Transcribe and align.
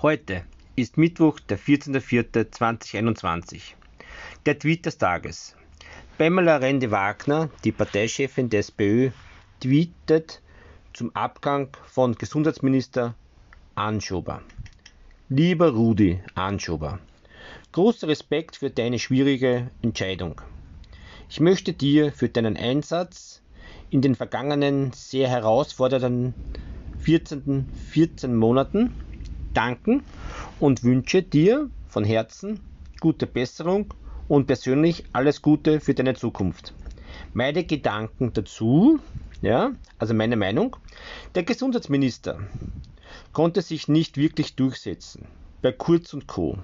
Heute 0.00 0.44
ist 0.76 0.96
Mittwoch, 0.96 1.40
der 1.40 1.58
14.04.2021. 1.58 3.74
Der 4.46 4.56
Tweet 4.56 4.86
des 4.86 4.96
Tages. 4.96 5.56
Pamela 6.18 6.58
Rende-Wagner, 6.58 7.50
die 7.64 7.72
Parteichefin 7.72 8.48
der 8.48 8.60
SPÖ, 8.60 9.10
tweetet 9.58 10.40
zum 10.92 11.10
Abgang 11.16 11.76
von 11.84 12.14
Gesundheitsminister 12.14 13.16
Anschober. 13.74 14.40
Lieber 15.30 15.70
Rudi 15.70 16.20
Anschober, 16.36 17.00
großer 17.72 18.06
Respekt 18.06 18.54
für 18.54 18.70
deine 18.70 19.00
schwierige 19.00 19.72
Entscheidung. 19.82 20.40
Ich 21.28 21.40
möchte 21.40 21.72
dir 21.72 22.12
für 22.12 22.28
deinen 22.28 22.56
Einsatz 22.56 23.42
in 23.90 24.00
den 24.00 24.14
vergangenen 24.14 24.92
sehr 24.92 25.28
herausfordernden 25.28 26.34
14. 27.00 27.66
14 27.90 28.36
Monaten 28.36 28.94
danken 29.54 30.02
und 30.60 30.84
wünsche 30.84 31.22
dir 31.22 31.70
von 31.88 32.04
Herzen 32.04 32.60
gute 33.00 33.26
Besserung 33.26 33.94
und 34.28 34.46
persönlich 34.46 35.04
alles 35.12 35.42
Gute 35.42 35.80
für 35.80 35.94
deine 35.94 36.14
Zukunft. 36.14 36.74
Meine 37.32 37.64
Gedanken 37.64 38.32
dazu, 38.32 39.00
ja, 39.40 39.72
also 39.98 40.14
meine 40.14 40.36
Meinung, 40.36 40.76
der 41.34 41.42
Gesundheitsminister 41.44 42.40
konnte 43.32 43.62
sich 43.62 43.88
nicht 43.88 44.16
wirklich 44.16 44.56
durchsetzen 44.56 45.26
bei 45.62 45.72
Kurz 45.72 46.12
und 46.12 46.26
Co. 46.26 46.58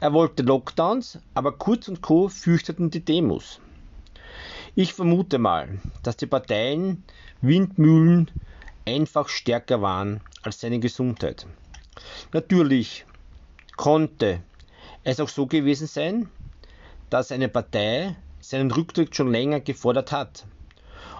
Er 0.00 0.12
wollte 0.12 0.42
Lockdowns, 0.42 1.18
aber 1.32 1.52
Kurz 1.52 1.88
und 1.88 2.02
Co. 2.02 2.28
fürchteten 2.28 2.90
die 2.90 3.04
Demos. 3.04 3.60
Ich 4.74 4.92
vermute 4.92 5.38
mal, 5.38 5.80
dass 6.02 6.16
die 6.16 6.26
Parteien 6.26 7.04
Windmühlen 7.40 8.30
einfach 8.84 9.28
stärker 9.28 9.80
waren 9.80 10.20
als 10.42 10.60
seine 10.60 10.80
Gesundheit. 10.80 11.46
Natürlich 12.32 13.04
konnte 13.76 14.40
es 15.02 15.20
auch 15.20 15.28
so 15.28 15.46
gewesen 15.46 15.86
sein, 15.86 16.28
dass 17.10 17.32
eine 17.32 17.48
Partei 17.48 18.16
seinen 18.40 18.70
Rücktritt 18.70 19.14
schon 19.14 19.30
länger 19.30 19.60
gefordert 19.60 20.12
hat. 20.12 20.46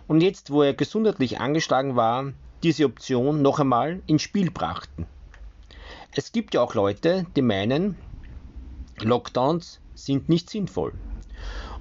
Und 0.06 0.20
jetzt, 0.20 0.50
wo 0.50 0.62
er 0.62 0.74
gesundheitlich 0.74 1.40
angeschlagen 1.40 1.96
war, 1.96 2.32
diese 2.62 2.84
Option 2.84 3.42
noch 3.42 3.60
einmal 3.60 4.02
ins 4.06 4.22
Spiel 4.22 4.50
brachten. 4.50 5.06
Es 6.12 6.32
gibt 6.32 6.54
ja 6.54 6.60
auch 6.60 6.74
Leute, 6.74 7.26
die 7.34 7.42
meinen, 7.42 7.96
Lockdowns 8.98 9.80
sind 9.94 10.28
nicht 10.28 10.50
sinnvoll. 10.50 10.92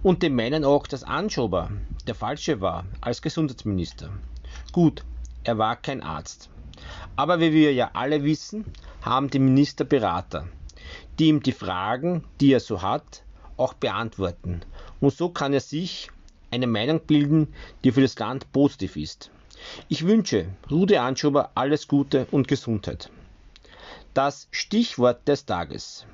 Und 0.01 0.23
die 0.23 0.29
meinen 0.29 0.65
auch, 0.65 0.87
dass 0.87 1.03
Anschober 1.03 1.71
der 2.07 2.15
Falsche 2.15 2.59
war 2.59 2.85
als 2.99 3.21
Gesundheitsminister. 3.21 4.09
Gut, 4.71 5.03
er 5.43 5.57
war 5.57 5.75
kein 5.75 6.01
Arzt. 6.01 6.49
Aber 7.15 7.39
wie 7.39 7.53
wir 7.53 7.73
ja 7.73 7.91
alle 7.93 8.23
wissen, 8.23 8.65
haben 9.01 9.29
die 9.29 9.39
Minister 9.39 9.85
Berater, 9.85 10.47
die 11.19 11.27
ihm 11.27 11.43
die 11.43 11.51
Fragen, 11.51 12.23
die 12.39 12.53
er 12.53 12.59
so 12.59 12.81
hat, 12.81 13.23
auch 13.57 13.73
beantworten. 13.73 14.61
Und 14.99 15.13
so 15.13 15.29
kann 15.29 15.53
er 15.53 15.59
sich 15.59 16.09
eine 16.51 16.67
Meinung 16.67 17.01
bilden, 17.01 17.53
die 17.83 17.91
für 17.91 18.01
das 18.01 18.17
Land 18.17 18.51
positiv 18.51 18.95
ist. 18.95 19.29
Ich 19.89 20.05
wünsche 20.05 20.47
Rudi 20.69 20.97
Anschober 20.97 21.51
alles 21.55 21.87
Gute 21.87 22.27
und 22.31 22.47
Gesundheit. 22.47 23.09
Das 24.13 24.47
Stichwort 24.51 25.27
des 25.27 25.45
Tages. 25.45 26.05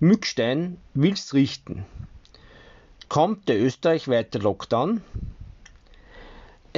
Mückstein 0.00 0.78
will's 0.94 1.34
richten. 1.34 1.84
Kommt 3.08 3.48
der 3.48 3.60
österreichweite 3.60 4.38
Lockdown? 4.38 5.00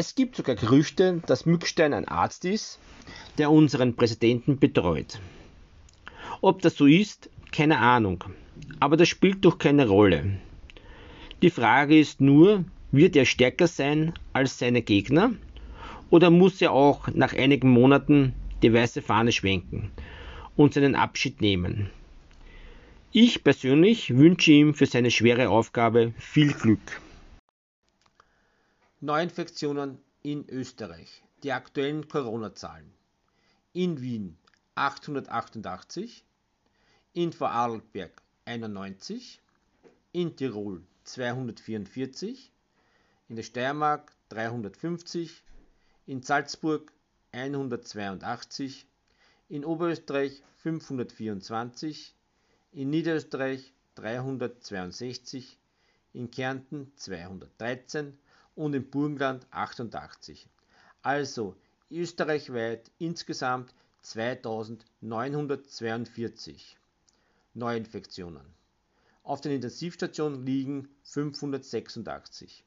Es 0.00 0.14
gibt 0.14 0.36
sogar 0.36 0.54
Gerüchte, 0.54 1.20
dass 1.26 1.44
Mückstein 1.44 1.92
ein 1.92 2.06
Arzt 2.06 2.44
ist, 2.44 2.78
der 3.36 3.50
unseren 3.50 3.96
Präsidenten 3.96 4.56
betreut. 4.60 5.18
Ob 6.40 6.62
das 6.62 6.76
so 6.76 6.86
ist, 6.86 7.28
keine 7.50 7.78
Ahnung. 7.78 8.22
Aber 8.78 8.96
das 8.96 9.08
spielt 9.08 9.44
doch 9.44 9.58
keine 9.58 9.88
Rolle. 9.88 10.38
Die 11.42 11.50
Frage 11.50 11.98
ist 11.98 12.20
nur, 12.20 12.64
wird 12.92 13.16
er 13.16 13.24
stärker 13.24 13.66
sein 13.66 14.12
als 14.32 14.60
seine 14.60 14.82
Gegner? 14.82 15.32
Oder 16.10 16.30
muss 16.30 16.62
er 16.62 16.70
auch 16.70 17.08
nach 17.08 17.34
einigen 17.34 17.70
Monaten 17.70 18.34
die 18.62 18.72
weiße 18.72 19.02
Fahne 19.02 19.32
schwenken 19.32 19.90
und 20.54 20.74
seinen 20.74 20.94
Abschied 20.94 21.40
nehmen? 21.40 21.90
Ich 23.10 23.42
persönlich 23.42 24.16
wünsche 24.16 24.52
ihm 24.52 24.74
für 24.74 24.86
seine 24.86 25.10
schwere 25.10 25.48
Aufgabe 25.48 26.12
viel 26.18 26.52
Glück. 26.52 27.00
Neuinfektionen 29.00 30.00
in 30.22 30.48
Österreich. 30.48 31.22
Die 31.44 31.52
aktuellen 31.52 32.08
Corona-Zahlen. 32.08 32.92
In 33.72 34.00
Wien 34.00 34.36
888, 34.74 36.24
in 37.12 37.32
Vorarlberg 37.32 38.20
91, 38.44 39.40
in 40.10 40.34
Tirol 40.34 40.82
244, 41.04 42.50
in 43.28 43.36
der 43.36 43.44
Steiermark 43.44 44.10
350, 44.30 45.44
in 46.06 46.24
Salzburg 46.24 46.92
182, 47.30 48.84
in 49.48 49.64
Oberösterreich 49.64 50.42
524, 50.56 52.16
in 52.72 52.90
Niederösterreich 52.90 53.72
362, 53.94 55.56
in 56.14 56.32
Kärnten 56.32 56.90
213 56.96 58.18
und 58.58 58.74
im 58.74 58.90
Burgenland 58.90 59.46
88. 59.52 60.46
Also 61.02 61.54
österreichweit 61.90 62.90
insgesamt 62.98 63.72
2942 64.02 66.76
Neuinfektionen. 67.54 68.44
Auf 69.22 69.40
den 69.40 69.52
Intensivstationen 69.52 70.44
liegen 70.44 70.88
586. 71.04 72.64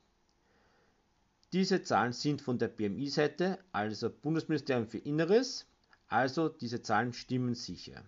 Diese 1.52 1.84
Zahlen 1.84 2.14
sind 2.14 2.42
von 2.42 2.58
der 2.58 2.70
BMI-Seite, 2.70 3.60
also 3.74 4.10
Bundesministerium 4.10 4.88
für 4.88 5.00
Inneres, 5.00 5.66
also 6.08 6.48
diese 6.48 6.82
Zahlen 6.82 7.12
stimmen 7.12 7.54
sicher. 7.54 8.02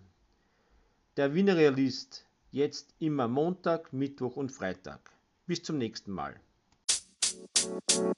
Der 1.18 1.34
Wiener 1.34 1.56
Realist 1.56 2.24
jetzt 2.50 2.94
immer 2.98 3.28
Montag, 3.28 3.92
Mittwoch 3.92 4.36
und 4.36 4.52
Freitag. 4.52 5.10
Bis 5.46 5.62
zum 5.62 5.76
nächsten 5.76 6.12
Mal. 6.12 6.40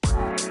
Bye. 0.03 0.46